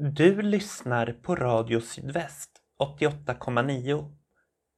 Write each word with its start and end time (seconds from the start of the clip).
Du 0.00 0.42
lyssnar 0.42 1.12
på 1.12 1.36
Radio 1.36 1.80
Sydväst 1.80 2.50
88,9. 3.00 4.16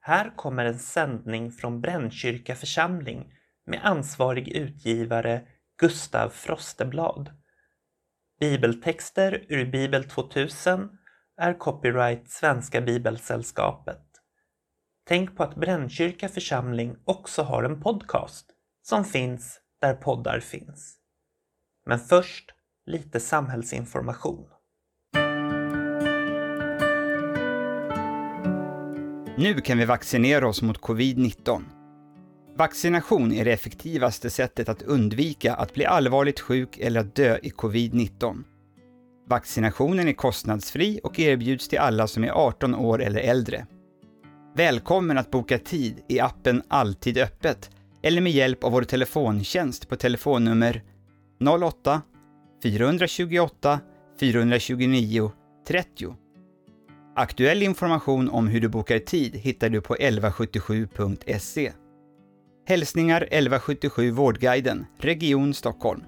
Här 0.00 0.36
kommer 0.36 0.64
en 0.64 0.78
sändning 0.78 1.52
från 1.52 1.80
Brännkyrka 1.80 2.54
församling 2.54 3.32
med 3.66 3.80
ansvarig 3.82 4.48
utgivare 4.48 5.46
Gustav 5.80 6.28
Frosteblad. 6.28 7.30
Bibeltexter 8.40 9.46
ur 9.48 9.70
Bibel 9.70 10.04
2000 10.04 10.98
är 11.36 11.58
copyright 11.58 12.30
Svenska 12.30 12.80
Bibelsällskapet. 12.80 14.06
Tänk 15.04 15.36
på 15.36 15.42
att 15.42 15.56
Brännkyrka 15.56 16.28
församling 16.28 16.96
också 17.04 17.42
har 17.42 17.62
en 17.62 17.80
podcast 17.80 18.46
som 18.82 19.04
finns 19.04 19.60
där 19.80 19.94
poddar 19.94 20.40
finns. 20.40 20.98
Men 21.86 21.98
först 21.98 22.50
lite 22.86 23.20
samhällsinformation. 23.20 24.59
Nu 29.40 29.60
kan 29.60 29.78
vi 29.78 29.84
vaccinera 29.84 30.48
oss 30.48 30.62
mot 30.62 30.80
covid-19. 30.80 31.62
Vaccination 32.56 33.32
är 33.32 33.44
det 33.44 33.52
effektivaste 33.52 34.30
sättet 34.30 34.68
att 34.68 34.82
undvika 34.82 35.54
att 35.54 35.74
bli 35.74 35.84
allvarligt 35.84 36.40
sjuk 36.40 36.78
eller 36.78 37.00
att 37.00 37.14
dö 37.14 37.38
i 37.42 37.50
covid-19. 37.50 38.44
Vaccinationen 39.28 40.08
är 40.08 40.12
kostnadsfri 40.12 41.00
och 41.02 41.18
erbjuds 41.18 41.68
till 41.68 41.78
alla 41.78 42.06
som 42.06 42.24
är 42.24 42.30
18 42.30 42.74
år 42.74 43.02
eller 43.02 43.20
äldre. 43.20 43.66
Välkommen 44.56 45.18
att 45.18 45.30
boka 45.30 45.58
tid 45.58 46.00
i 46.08 46.20
appen 46.20 46.62
Alltid 46.68 47.18
öppet 47.18 47.70
eller 48.02 48.20
med 48.20 48.32
hjälp 48.32 48.64
av 48.64 48.72
vår 48.72 48.82
telefontjänst 48.82 49.88
på 49.88 49.96
telefonnummer 49.96 50.82
08 51.62 52.02
428 52.62 53.80
429 54.20 55.32
30. 55.68 56.14
Aktuell 57.14 57.62
information 57.62 58.28
om 58.28 58.48
hur 58.48 58.60
du 58.60 58.68
bokar 58.68 58.98
tid 58.98 59.36
hittar 59.36 59.68
du 59.68 59.80
på 59.80 59.94
1177.se. 59.94 61.72
Hälsningar 62.66 63.22
1177 63.22 64.10
Vårdguiden, 64.10 64.86
Region 64.98 65.54
Stockholm. 65.54 66.02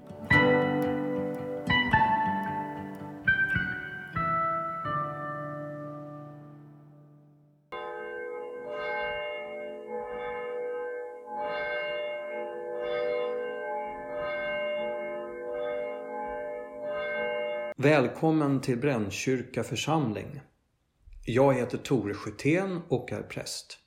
Välkommen 17.77 18.61
till 18.61 18.77
Brännkyrka 18.77 19.63
församling. 19.63 20.41
Jag 21.25 21.53
heter 21.53 21.77
Tore 21.77 22.13
Schytén 22.13 22.81
och 22.89 23.11
är 23.11 23.21
präst. 23.23 23.79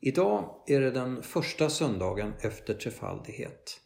Idag 0.00 0.62
är 0.66 0.80
det 0.80 0.90
den 0.90 1.22
första 1.22 1.70
söndagen 1.70 2.32
efter 2.40 2.74
trefaldighet 2.74 3.80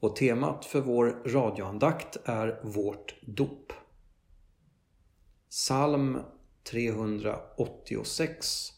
och 0.00 0.16
temat 0.16 0.64
för 0.64 0.80
vår 0.80 1.22
radioandakt 1.26 2.16
är 2.24 2.60
Vårt 2.64 3.14
dop. 3.22 3.72
Psalm 5.50 6.18
386 6.70 8.68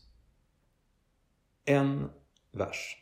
En 1.64 2.10
vers. 2.52 2.96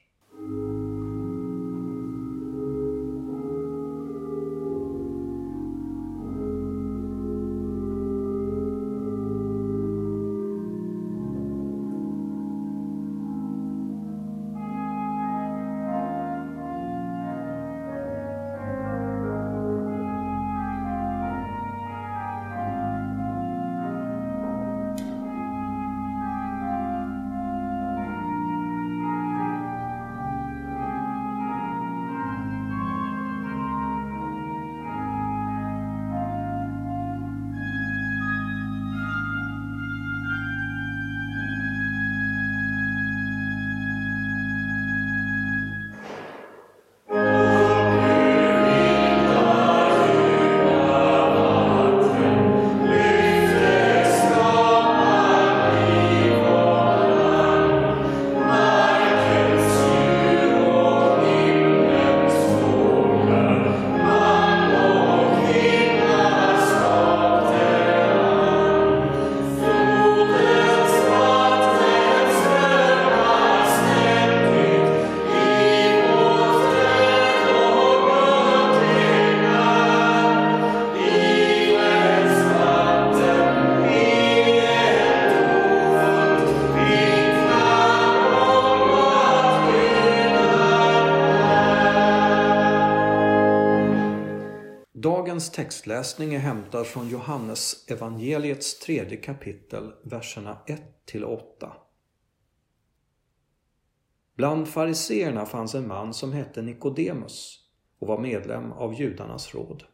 Textläsning 95.52 96.34
är 96.34 96.38
hämtad 96.38 96.86
från 96.86 97.08
Johannes 97.08 97.86
evangeliets 97.88 98.78
tredje 98.78 99.16
kapitel, 99.16 99.92
verserna 100.02 100.58
1-8. 101.06 101.72
Bland 104.34 104.68
fariseerna 104.68 105.46
fanns 105.46 105.74
en 105.74 105.88
man 105.88 106.14
som 106.14 106.32
hette 106.32 106.62
Nikodemus 106.62 107.58
och 107.98 108.08
var 108.08 108.18
medlem 108.18 108.72
av 108.72 108.94
judarnas 108.94 109.54
råd. 109.54 109.84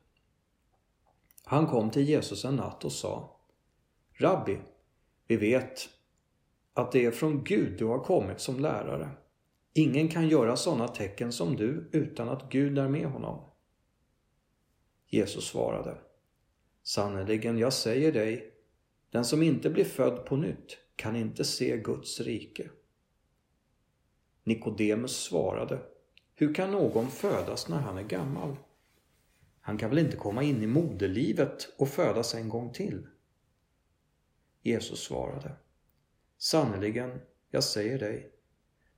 Han 1.45 1.67
kom 1.67 1.91
till 1.91 2.09
Jesus 2.09 2.45
en 2.45 2.57
natt 2.57 2.85
och 2.85 2.93
sa 2.93 3.41
Rabbi, 4.13 4.59
vi 5.27 5.37
vet 5.37 5.89
att 6.75 6.93
det 6.93 7.05
är 7.05 7.11
från 7.11 7.45
Gud 7.45 7.79
du 7.79 7.85
har 7.85 7.99
kommit 7.99 8.41
som 8.41 8.61
lärare. 8.61 9.11
Ingen 9.75 10.09
kan 10.09 10.29
göra 10.29 10.57
sådana 10.57 10.89
tecken 10.89 11.33
som 11.33 11.57
du 11.57 11.91
utan 11.93 12.29
att 12.29 12.51
Gud 12.51 12.79
är 12.79 12.89
med 12.89 13.07
honom. 13.07 13.48
Jesus 15.11 15.45
svarade 15.45 15.99
Sannerligen, 16.83 17.59
jag 17.59 17.73
säger 17.73 18.13
dig, 18.13 18.53
den 19.11 19.25
som 19.25 19.43
inte 19.43 19.71
blir 19.71 19.85
född 19.85 20.27
på 20.27 20.37
nytt 20.37 20.79
kan 20.97 21.17
inte 21.17 21.45
se 21.45 21.77
Guds 21.77 22.21
rike. 22.21 22.71
Nikodemus 24.45 25.17
svarade 25.17 25.83
Hur 26.35 26.55
kan 26.55 26.71
någon 26.71 27.11
födas 27.11 27.69
när 27.69 27.77
han 27.77 27.99
är 27.99 28.03
gammal? 28.03 28.57
Han 29.61 29.79
kan 29.79 29.91
väl 29.91 29.99
inte 29.99 30.17
komma 30.17 30.43
in 30.43 30.63
i 30.63 30.67
moderlivet 30.67 31.75
och 31.79 31.89
födas 31.89 32.35
en 32.35 32.49
gång 32.49 32.73
till? 32.73 33.07
Jesus 34.63 35.01
svarade 35.01 35.57
Sannerligen, 36.39 37.21
jag 37.51 37.65
säger 37.65 37.99
dig, 37.99 38.33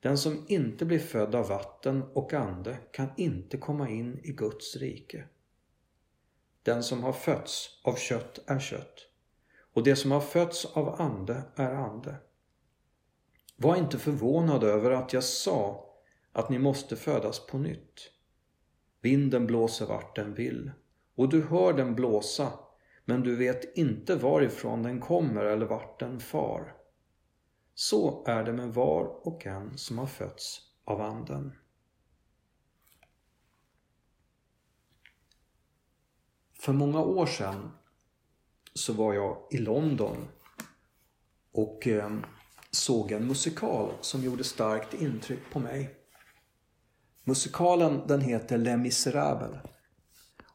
den 0.00 0.18
som 0.18 0.44
inte 0.48 0.84
blir 0.84 0.98
född 0.98 1.34
av 1.34 1.48
vatten 1.48 2.02
och 2.02 2.32
ande 2.32 2.78
kan 2.92 3.08
inte 3.16 3.56
komma 3.56 3.88
in 3.88 4.20
i 4.22 4.32
Guds 4.32 4.76
rike. 4.76 5.24
Den 6.62 6.82
som 6.82 7.02
har 7.02 7.12
fötts 7.12 7.80
av 7.84 7.94
kött 7.94 8.38
är 8.46 8.58
kött 8.58 9.06
och 9.74 9.82
det 9.82 9.96
som 9.96 10.10
har 10.10 10.20
fötts 10.20 10.64
av 10.64 11.00
ande 11.00 11.42
är 11.56 11.74
ande. 11.74 12.16
Var 13.56 13.76
inte 13.76 13.98
förvånad 13.98 14.64
över 14.64 14.90
att 14.90 15.12
jag 15.12 15.24
sa 15.24 15.86
att 16.32 16.50
ni 16.50 16.58
måste 16.58 16.96
födas 16.96 17.46
på 17.46 17.58
nytt. 17.58 18.10
Vinden 19.00 19.46
blåser 19.46 19.86
vart 19.86 20.16
den 20.16 20.34
vill 20.34 20.70
och 21.16 21.28
du 21.28 21.42
hör 21.42 21.72
den 21.72 21.94
blåsa 21.94 22.52
men 23.04 23.22
du 23.22 23.36
vet 23.36 23.76
inte 23.76 24.16
varifrån 24.16 24.82
den 24.82 25.00
kommer 25.00 25.44
eller 25.44 25.66
vart 25.66 26.00
den 26.00 26.20
far. 26.20 26.74
Så 27.74 28.24
är 28.26 28.44
det 28.44 28.52
med 28.52 28.74
var 28.74 29.26
och 29.26 29.46
en 29.46 29.78
som 29.78 29.98
har 29.98 30.06
fötts 30.06 30.60
av 30.84 31.00
anden. 31.00 31.52
För 36.60 36.72
många 36.72 37.00
år 37.00 37.26
sedan 37.26 37.70
så 38.74 38.92
var 38.92 39.14
jag 39.14 39.36
i 39.50 39.58
London 39.58 40.16
och 41.52 41.86
ehm, 41.86 42.24
såg 42.70 43.12
en 43.12 43.26
musikal 43.26 43.92
som 44.00 44.22
gjorde 44.22 44.44
starkt 44.44 44.94
intryck 44.94 45.40
på 45.52 45.58
mig. 45.58 45.94
Musikalen 47.24 48.02
den 48.06 48.20
heter 48.20 48.58
Les 48.58 48.78
Misérables 48.78 49.56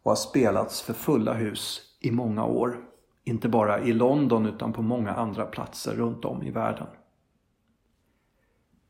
och 0.04 0.12
har 0.12 0.16
spelats 0.16 0.82
för 0.82 0.94
fulla 0.94 1.34
hus 1.34 1.82
i 2.00 2.12
många 2.12 2.46
år. 2.46 2.78
Inte 3.24 3.50
bara 3.50 3.80
i 3.80 3.94
London 3.94 4.46
utan 4.46 4.74
på 4.74 4.82
många 4.82 5.12
andra 5.12 5.46
platser 5.46 5.96
runt 5.96 6.26
om 6.26 6.44
i 6.44 6.52
världen. 6.52 6.88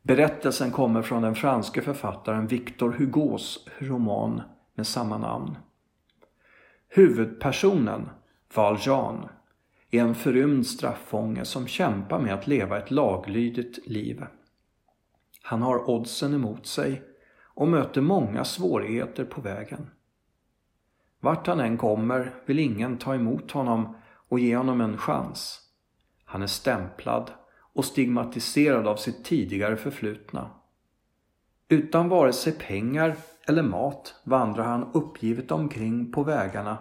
Berättelsen 0.01 0.71
kommer 0.71 1.01
från 1.01 1.21
den 1.21 1.35
franske 1.35 1.81
författaren 1.81 2.47
Victor 2.47 2.91
Hugos 2.91 3.67
roman 3.79 4.41
med 4.75 4.87
samma 4.87 5.17
namn. 5.17 5.57
Huvudpersonen, 6.95 8.09
Valjean, 8.53 9.29
är 9.91 10.01
en 10.01 10.15
förrymd 10.15 10.67
straffånge 10.67 11.45
som 11.45 11.67
kämpar 11.67 12.19
med 12.19 12.33
att 12.33 12.47
leva 12.47 12.77
ett 12.77 12.91
laglydigt 12.91 13.87
liv. 13.87 14.25
Han 15.41 15.61
har 15.61 15.89
oddsen 15.89 16.33
emot 16.33 16.65
sig 16.65 17.01
och 17.43 17.67
möter 17.67 18.01
många 18.01 18.43
svårigheter 18.43 19.25
på 19.25 19.41
vägen. 19.41 19.89
Vart 21.19 21.47
han 21.47 21.59
än 21.59 21.77
kommer 21.77 22.33
vill 22.45 22.59
ingen 22.59 22.97
ta 22.97 23.15
emot 23.15 23.51
honom 23.51 23.97
och 24.29 24.39
ge 24.39 24.55
honom 24.55 24.81
en 24.81 24.97
chans. 24.97 25.61
Han 26.25 26.41
är 26.41 26.47
stämplad 26.47 27.31
och 27.73 27.85
stigmatiserad 27.85 28.87
av 28.87 28.95
sitt 28.95 29.25
tidigare 29.25 29.77
förflutna. 29.77 30.49
Utan 31.69 32.09
vare 32.09 32.33
sig 32.33 32.53
pengar 32.53 33.15
eller 33.45 33.63
mat 33.63 34.15
vandrar 34.23 34.63
han 34.63 34.91
uppgivet 34.93 35.51
omkring 35.51 36.11
på 36.11 36.23
vägarna. 36.23 36.77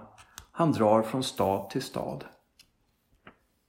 Han 0.52 0.72
drar 0.72 1.02
från 1.02 1.22
stad 1.22 1.70
till 1.70 1.82
stad. 1.82 2.24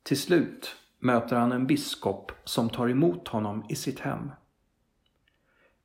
Till 0.04 0.20
slut 0.20 0.76
möter 1.00 1.36
han 1.36 1.52
en 1.52 1.68
biskop 1.68 2.32
som 2.44 2.70
tar 2.70 2.90
emot 2.90 3.28
honom 3.28 3.66
i 3.70 3.76
sitt 3.76 4.00
hem. 4.00 4.32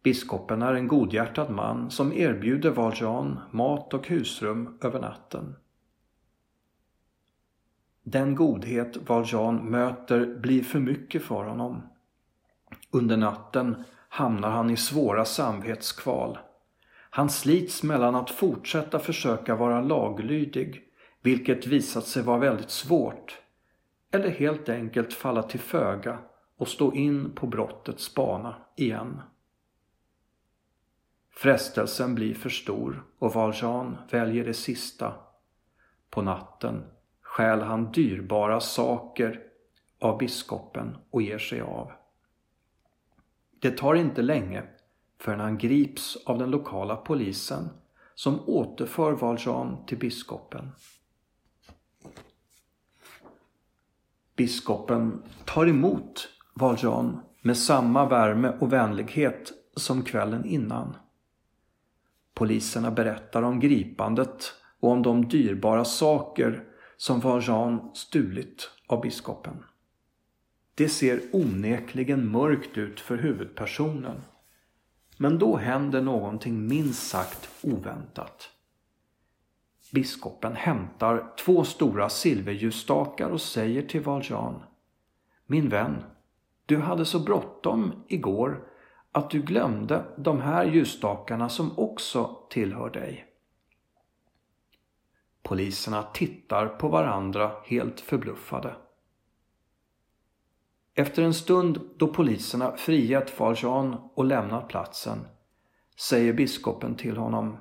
Biskopen 0.03 0.63
är 0.63 0.75
en 0.75 0.89
godhjärtad 0.89 1.51
man 1.51 1.91
som 1.91 2.13
erbjuder 2.13 2.71
Valjean 2.71 3.41
mat 3.51 3.95
och 3.95 4.09
husrum 4.09 4.79
över 4.83 5.01
natten. 5.01 5.57
Den 8.03 8.35
godhet 8.35 9.09
Valjean 9.09 9.57
möter 9.57 10.37
blir 10.37 10.63
för 10.63 10.79
mycket 10.79 11.23
för 11.23 11.45
honom. 11.45 11.83
Under 12.91 13.17
natten 13.17 13.85
hamnar 14.09 14.51
han 14.51 14.71
i 14.71 14.77
svåra 14.77 15.25
samvetskval. 15.25 16.39
Han 17.11 17.31
slits 17.31 17.83
mellan 17.83 18.15
att 18.15 18.31
fortsätta 18.31 18.99
försöka 18.99 19.55
vara 19.55 19.81
laglydig, 19.81 20.83
vilket 21.23 21.67
visat 21.67 22.05
sig 22.07 22.23
vara 22.23 22.39
väldigt 22.39 22.71
svårt, 22.71 23.39
eller 24.13 24.31
helt 24.31 24.69
enkelt 24.69 25.13
falla 25.13 25.43
till 25.43 25.61
föga 25.61 26.19
och 26.57 26.69
stå 26.69 26.95
in 26.95 27.35
på 27.35 27.47
brottets 27.47 28.15
bana 28.15 28.57
igen. 28.77 29.21
Frestelsen 31.31 32.15
blir 32.15 32.35
för 32.35 32.51
stor 32.51 33.05
och 33.19 33.35
Valjean 33.35 33.97
väljer 34.11 34.45
det 34.45 34.55
sista. 34.55 35.15
På 36.11 36.23
natten 36.23 36.85
stjäl 37.23 37.61
han 37.61 37.93
dyrbara 37.93 38.61
saker 38.61 39.41
av 40.01 40.19
biskopen 40.19 40.97
och 41.11 41.23
ger 41.23 41.39
sig 41.39 41.61
av. 41.61 41.93
Det 43.61 43.71
tar 43.71 43.95
inte 43.95 44.23
länge 44.23 44.63
förrän 45.21 45.41
han 45.41 45.59
grips 45.59 46.17
av 46.27 46.39
den 46.39 46.51
lokala 46.51 46.97
polisen 46.97 47.69
som 48.15 48.41
återför 48.47 49.13
Valjean 49.13 49.87
till 49.87 49.99
biskopen. 49.99 50.71
Biskopen 54.37 55.23
tar 55.45 55.67
emot 55.67 56.29
Valjean 56.55 57.21
med 57.43 57.57
samma 57.57 58.09
värme 58.09 58.49
och 58.61 58.73
vänlighet 58.73 59.53
som 59.77 60.03
kvällen 60.03 60.45
innan. 60.45 60.97
Poliserna 62.35 62.91
berättar 62.91 63.43
om 63.43 63.61
gripandet 63.61 64.53
och 64.81 64.91
om 64.91 65.03
de 65.03 65.29
dyrbara 65.29 65.85
saker 65.85 66.65
som 66.97 67.21
Valjean 67.21 67.91
stulit 67.95 68.71
av 68.87 69.01
biskopen. 69.01 69.65
Det 70.75 70.89
ser 70.89 71.21
onekligen 71.33 72.31
mörkt 72.31 72.79
ut 72.79 73.01
för 73.01 73.17
huvudpersonen. 73.17 74.21
Men 75.23 75.39
då 75.39 75.57
händer 75.57 76.03
någonting 76.03 76.67
minst 76.67 77.09
sagt 77.09 77.49
oväntat. 77.63 78.51
Biskopen 79.93 80.57
hämtar 80.57 81.35
två 81.45 81.65
stora 81.65 82.09
silverljusstakar 82.09 83.31
och 83.31 83.41
säger 83.41 83.83
till 83.83 84.01
Valjean 84.01 84.63
Min 85.47 85.69
vän, 85.69 86.05
du 86.67 86.77
hade 86.77 87.05
så 87.05 87.21
bråttom 87.21 88.05
igår 88.09 88.69
att 89.13 89.31
du 89.31 89.43
glömde 89.43 90.05
de 90.17 90.41
här 90.41 90.65
ljusstakarna 90.65 91.49
som 91.49 91.79
också 91.79 92.47
tillhör 92.51 92.91
dig. 92.91 93.27
Poliserna 95.43 96.03
tittar 96.03 96.67
på 96.67 96.89
varandra 96.89 97.53
helt 97.65 98.01
förbluffade. 98.01 98.75
Efter 101.01 101.23
en 101.23 101.35
stund 101.35 101.81
då 101.97 102.09
poliserna 102.09 102.77
friat 102.77 103.41
Valjean 103.41 103.97
och 104.15 104.25
lämnat 104.25 104.69
platsen 104.69 105.19
säger 106.01 106.33
biskopen 106.33 106.95
till 106.95 107.17
honom 107.17 107.57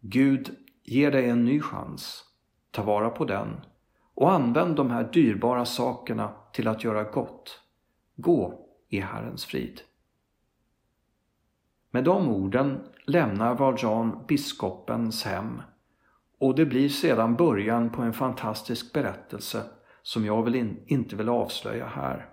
Gud 0.00 0.56
ger 0.84 1.10
dig 1.10 1.28
en 1.28 1.44
ny 1.44 1.60
chans. 1.60 2.24
Ta 2.70 2.82
vara 2.82 3.10
på 3.10 3.24
den 3.24 3.60
och 4.14 4.32
använd 4.32 4.76
de 4.76 4.90
här 4.90 5.12
dyrbara 5.12 5.64
sakerna 5.64 6.32
till 6.52 6.68
att 6.68 6.84
göra 6.84 7.02
gott. 7.02 7.60
Gå 8.16 8.66
i 8.88 9.00
Herrens 9.00 9.44
frid. 9.44 9.80
Med 11.90 12.04
de 12.04 12.28
orden 12.28 12.80
lämnar 13.06 13.54
Valjean 13.54 14.24
biskopens 14.28 15.24
hem 15.24 15.62
och 16.38 16.54
det 16.54 16.66
blir 16.66 16.88
sedan 16.88 17.36
början 17.36 17.90
på 17.90 18.02
en 18.02 18.12
fantastisk 18.12 18.92
berättelse 18.92 19.62
som 20.06 20.24
jag 20.24 20.42
vill 20.42 20.54
in, 20.54 20.82
inte 20.86 21.16
vill 21.16 21.28
avslöja 21.28 21.86
här. 21.86 22.28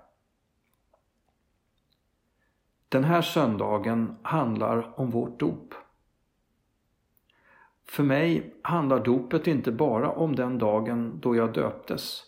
Den 2.90 3.04
här 3.04 3.22
söndagen 3.22 4.16
handlar 4.22 5.00
om 5.00 5.10
vårt 5.10 5.40
dop. 5.40 5.74
För 7.86 8.04
mig 8.04 8.56
handlar 8.62 9.04
dopet 9.04 9.48
inte 9.48 9.72
bara 9.72 10.12
om 10.12 10.36
den 10.36 10.58
dagen 10.58 11.20
då 11.20 11.36
jag 11.36 11.54
döptes, 11.54 12.24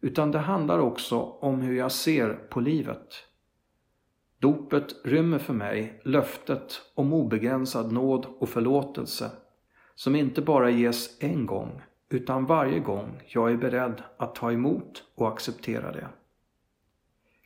utan 0.00 0.30
det 0.30 0.38
handlar 0.38 0.78
också 0.78 1.20
om 1.20 1.60
hur 1.60 1.76
jag 1.76 1.92
ser 1.92 2.34
på 2.34 2.60
livet. 2.60 3.14
Dopet 4.38 5.04
rymmer 5.04 5.38
för 5.38 5.54
mig 5.54 6.00
löftet 6.04 6.82
om 6.94 7.12
obegränsad 7.12 7.92
nåd 7.92 8.26
och 8.38 8.48
förlåtelse 8.48 9.30
som 9.94 10.16
inte 10.16 10.42
bara 10.42 10.70
ges 10.70 11.22
en 11.22 11.46
gång 11.46 11.82
utan 12.10 12.46
varje 12.46 12.80
gång 12.80 13.22
jag 13.26 13.52
är 13.52 13.56
beredd 13.56 14.02
att 14.16 14.34
ta 14.34 14.52
emot 14.52 15.04
och 15.14 15.28
acceptera 15.28 15.92
det. 15.92 16.08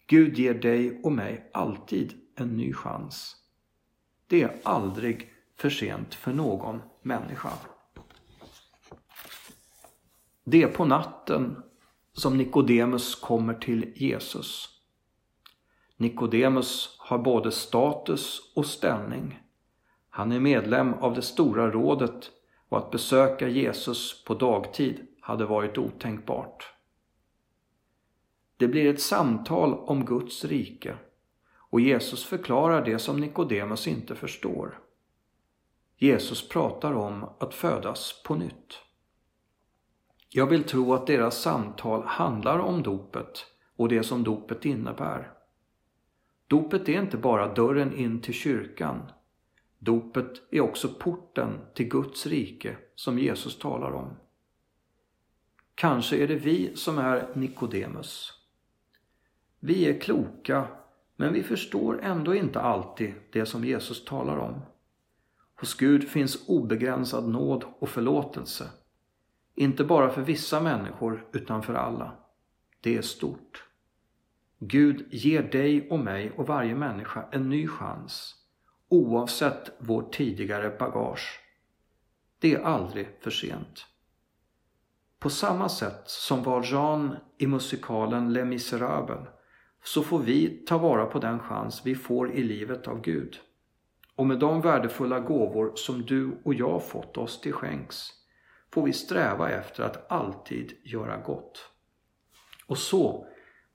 Gud 0.07 0.39
ger 0.39 0.55
dig 0.55 1.01
och 1.03 1.13
mig 1.13 1.51
alltid 1.53 2.15
en 2.35 2.57
ny 2.57 2.73
chans. 2.73 3.37
Det 4.27 4.43
är 4.43 4.61
aldrig 4.63 5.33
för 5.57 5.71
sent 5.71 6.15
för 6.15 6.33
någon 6.33 6.83
människa. 7.03 7.51
Det 10.45 10.63
är 10.63 10.69
på 10.69 10.85
natten 10.85 11.63
som 12.13 12.37
Nikodemus 12.37 13.15
kommer 13.15 13.55
till 13.55 13.93
Jesus. 13.97 14.69
Nikodemus 15.97 16.97
har 16.99 17.19
både 17.19 17.53
status 17.53 18.53
och 18.57 18.67
ställning. 18.67 19.41
Han 20.11 20.33
är 20.33 20.41
medlem 20.41 20.95
av 20.95 21.15
det 21.15 21.23
stora 21.23 21.71
rådet 21.71 22.31
och 22.75 22.81
att 22.81 22.91
besöka 22.91 23.49
Jesus 23.49 24.25
på 24.25 24.35
dagtid 24.35 25.07
hade 25.21 25.45
varit 25.45 25.79
otänkbart. 25.79 26.73
Det 28.57 28.69
blir 28.69 28.87
ett 28.87 29.01
samtal 29.01 29.75
om 29.75 30.05
Guds 30.05 30.45
rike 30.45 30.97
och 31.71 31.81
Jesus 31.81 32.25
förklarar 32.25 32.85
det 32.85 32.99
som 32.99 33.21
Nikodemus 33.21 33.87
inte 33.89 34.15
förstår. 34.15 34.79
Jesus 35.97 36.49
pratar 36.49 36.93
om 36.93 37.25
att 37.39 37.55
födas 37.55 38.23
på 38.27 38.35
nytt. 38.35 38.79
Jag 40.29 40.47
vill 40.47 40.65
tro 40.65 40.95
att 40.95 41.07
deras 41.07 41.43
samtal 41.43 42.03
handlar 42.05 42.59
om 42.59 42.83
dopet 42.83 43.47
och 43.77 43.89
det 43.89 44.03
som 44.03 44.25
dopet 44.25 44.65
innebär. 44.65 45.33
Dopet 46.47 46.89
är 46.89 47.01
inte 47.01 47.17
bara 47.17 47.55
dörren 47.55 47.97
in 47.97 48.21
till 48.21 48.35
kyrkan 48.35 49.03
Dopet 49.85 50.43
är 50.51 50.61
också 50.61 50.89
porten 50.89 51.59
till 51.75 51.89
Guds 51.89 52.27
rike 52.27 52.77
som 52.95 53.19
Jesus 53.19 53.59
talar 53.59 53.93
om. 53.93 54.17
Kanske 55.75 56.17
är 56.17 56.29
det 56.29 56.35
vi 56.35 56.77
som 56.77 56.99
är 56.99 57.29
Nikodemus. 57.35 58.33
Vi 59.61 59.89
är 59.89 60.01
kloka, 60.01 60.67
men 61.17 61.33
vi 61.33 61.43
förstår 61.43 62.01
ändå 62.03 62.35
inte 62.35 62.61
alltid 62.61 63.15
det 63.33 63.47
som 63.47 63.65
Jesus 63.65 64.05
talar 64.05 64.37
om. 64.37 64.63
Hos 65.61 65.75
Gud 65.75 66.09
finns 66.09 66.49
obegränsad 66.49 67.29
nåd 67.29 67.65
och 67.79 67.89
förlåtelse. 67.89 68.71
Inte 69.55 69.85
bara 69.85 70.11
för 70.11 70.23
vissa 70.23 70.61
människor 70.61 71.29
utan 71.33 71.63
för 71.63 71.75
alla. 71.75 72.13
Det 72.81 72.97
är 72.97 73.03
stort. 73.03 73.65
Gud 74.59 75.07
ger 75.11 75.43
dig 75.43 75.91
och 75.91 75.99
mig 75.99 76.31
och 76.31 76.47
varje 76.47 76.75
människa 76.75 77.29
en 77.33 77.49
ny 77.49 77.69
chans 77.69 78.44
oavsett 78.89 79.71
vårt 79.79 80.15
tidigare 80.15 80.77
bagage. 80.79 81.41
Det 82.39 82.55
är 82.55 82.63
aldrig 82.63 83.09
för 83.21 83.31
sent. 83.31 83.87
På 85.19 85.31
samma 85.31 85.69
sätt 85.69 86.03
som 86.05 86.43
var 86.43 86.63
Jean 86.63 87.17
i 87.39 87.47
musikalen 87.47 88.33
Les 88.33 88.45
Misérables 88.45 89.29
så 89.85 90.03
får 90.03 90.19
vi 90.19 90.65
ta 90.67 90.79
vara 90.79 91.07
på 91.07 91.19
den 91.19 91.39
chans 91.39 91.83
vi 91.85 91.95
får 91.95 92.33
i 92.33 92.43
livet 92.43 92.89
av 92.89 93.01
Gud. 93.01 93.41
Och 94.17 94.27
med 94.27 94.39
de 94.39 94.61
värdefulla 94.61 95.21
gåvor 95.21 95.73
som 95.75 96.03
du 96.03 96.39
och 96.45 96.55
jag 96.55 96.85
fått 96.85 97.17
oss 97.17 97.41
till 97.41 97.53
skänks 97.53 98.11
får 98.73 98.83
vi 98.83 98.93
sträva 98.93 99.51
efter 99.51 99.83
att 99.83 100.13
alltid 100.13 100.73
göra 100.83 101.17
gott. 101.17 101.71
Och 102.67 102.79
så 102.79 103.27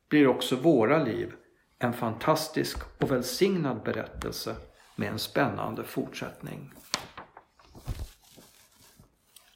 blir 0.09 0.27
också 0.27 0.55
våra 0.55 1.03
liv 1.03 1.33
en 1.79 1.93
fantastisk 1.93 2.77
och 3.01 3.11
välsignad 3.11 3.83
berättelse 3.83 4.55
med 4.99 5.11
en 5.11 5.19
spännande 5.19 5.83
fortsättning. 5.83 6.73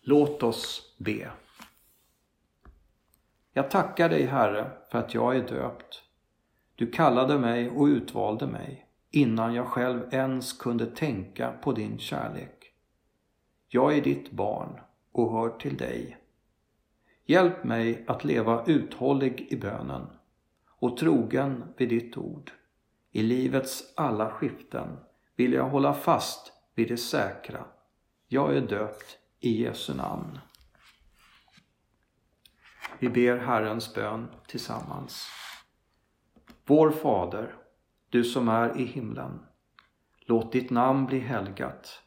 Låt 0.01 0.43
oss 0.43 0.95
be. 0.97 1.31
Jag 3.53 3.71
tackar 3.71 4.09
dig 4.09 4.25
Herre 4.25 4.71
för 4.91 4.99
att 4.99 5.13
jag 5.13 5.35
är 5.35 5.47
döpt. 5.47 6.03
Du 6.75 6.91
kallade 6.91 7.39
mig 7.39 7.69
och 7.69 7.85
utvalde 7.85 8.47
mig 8.47 8.87
innan 9.11 9.53
jag 9.53 9.67
själv 9.67 10.13
ens 10.13 10.53
kunde 10.53 10.85
tänka 10.85 11.51
på 11.51 11.71
din 11.71 11.99
kärlek. 11.99 12.73
Jag 13.67 13.97
är 13.97 14.01
ditt 14.01 14.31
barn 14.31 14.79
och 15.11 15.31
hör 15.31 15.49
till 15.49 15.77
dig. 15.77 16.17
Hjälp 17.25 17.63
mig 17.63 18.03
att 18.07 18.23
leva 18.23 18.63
uthållig 18.65 19.47
i 19.49 19.55
bönen 19.55 20.07
och 20.67 20.97
trogen 20.97 21.63
vid 21.77 21.89
ditt 21.89 22.17
ord. 22.17 22.51
I 23.11 23.21
livets 23.21 23.93
alla 23.95 24.31
skiften 24.31 24.97
vill 25.35 25.53
jag 25.53 25.69
hålla 25.69 25.93
fast 25.93 26.53
vid 26.75 26.87
det 26.87 26.97
säkra. 26.97 27.65
Jag 28.27 28.57
är 28.57 28.61
döpt 28.61 29.17
i 29.39 29.63
Jesu 29.63 29.93
namn. 29.93 30.39
Vi 32.99 33.09
ber 33.09 33.37
Herrens 33.37 33.95
bön 33.95 34.27
tillsammans. 34.47 35.27
Vår 36.65 36.91
Fader, 36.91 37.55
du 38.09 38.23
som 38.23 38.47
är 38.47 38.77
i 38.77 38.85
himlen. 38.85 39.39
Låt 40.19 40.51
ditt 40.51 40.69
namn 40.69 41.05
bli 41.05 41.19
helgat. 41.19 42.01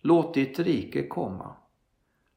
Låt 0.00 0.34
ditt 0.34 0.58
rike 0.58 1.08
komma. 1.08 1.56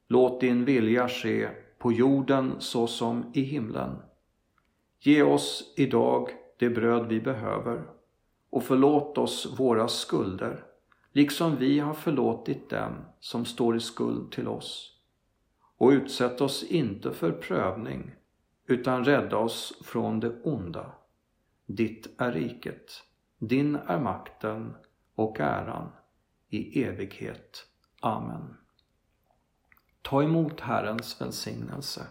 Låt 0.07 0.41
din 0.41 0.65
vilja 0.65 1.09
ske 1.09 1.49
på 1.77 1.91
jorden 1.91 2.55
så 2.59 2.87
som 2.87 3.31
i 3.33 3.41
himlen. 3.41 4.01
Ge 4.99 5.23
oss 5.23 5.73
idag 5.77 6.29
det 6.59 6.69
bröd 6.69 7.07
vi 7.07 7.21
behöver 7.21 7.94
och 8.49 8.63
förlåt 8.63 9.17
oss 9.17 9.59
våra 9.59 9.87
skulder 9.87 10.65
liksom 11.15 11.55
vi 11.55 11.79
har 11.79 11.93
förlåtit 11.93 12.69
dem 12.69 13.05
som 13.19 13.45
står 13.45 13.75
i 13.75 13.79
skuld 13.79 14.31
till 14.31 14.47
oss. 14.47 14.99
Och 15.77 15.89
utsätt 15.89 16.41
oss 16.41 16.63
inte 16.63 17.13
för 17.13 17.31
prövning 17.31 18.15
utan 18.67 19.05
rädda 19.05 19.37
oss 19.37 19.81
från 19.83 20.19
det 20.19 20.41
onda. 20.43 20.91
Ditt 21.65 22.21
är 22.21 22.31
riket, 22.31 22.91
din 23.37 23.75
är 23.75 23.99
makten 23.99 24.75
och 25.15 25.39
äran 25.39 25.91
i 26.49 26.83
evighet. 26.83 27.67
Amen. 27.99 28.57
Ta 30.01 30.23
emot 30.23 30.61
Herrens 30.61 31.21
välsignelse. 31.21 32.07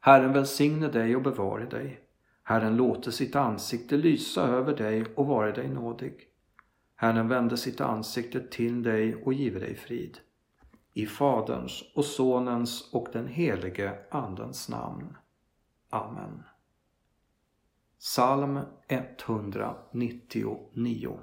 Herren 0.00 0.32
välsigne 0.32 0.88
dig 0.88 1.16
och 1.16 1.22
bevare 1.22 1.66
dig. 1.66 2.05
Herren 2.48 2.76
låter 2.76 3.10
sitt 3.10 3.36
ansikte 3.36 3.96
lysa 3.96 4.42
över 4.42 4.76
dig 4.76 5.04
och 5.14 5.26
vare 5.26 5.52
dig 5.52 5.68
nådig. 5.68 6.28
Herren 6.96 7.28
vände 7.28 7.56
sitt 7.56 7.80
ansikte 7.80 8.40
till 8.40 8.82
dig 8.82 9.14
och 9.14 9.32
give 9.32 9.60
dig 9.60 9.74
frid. 9.74 10.18
I 10.92 11.06
Faderns 11.06 11.84
och 11.94 12.04
Sonens 12.04 12.92
och 12.92 13.08
den 13.12 13.28
helige 13.28 13.98
Andens 14.10 14.68
namn. 14.68 15.16
Amen. 15.90 16.42
Psalm 17.98 18.60
199 18.88 21.18